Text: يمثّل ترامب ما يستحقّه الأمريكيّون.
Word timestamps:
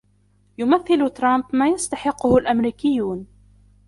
يمثّل 0.57 1.09
ترامب 1.09 1.43
ما 1.53 1.67
يستحقّه 1.69 2.37
الأمريكيّون. 2.37 3.25